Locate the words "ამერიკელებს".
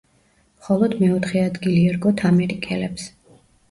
2.35-3.11